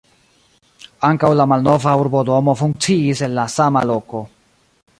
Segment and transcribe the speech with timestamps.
[1.09, 4.23] Ankaŭ la malnova urbodomo funkciis en la sama loko.